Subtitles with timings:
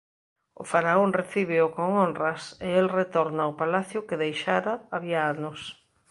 [0.61, 5.59] O faraón recíbeo con honras e el retorna ao palacio que deixara había anos.